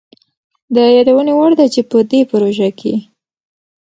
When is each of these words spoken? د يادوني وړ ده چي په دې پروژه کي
د 0.75 0.77
يادوني 0.95 1.33
وړ 1.35 1.51
ده 1.59 1.65
چي 1.73 1.81
په 1.89 1.97
دې 2.11 2.21
پروژه 2.31 2.69
کي 2.79 2.93